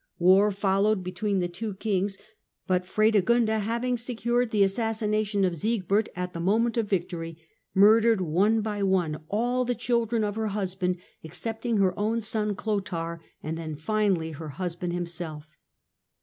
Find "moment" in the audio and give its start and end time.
6.39-6.75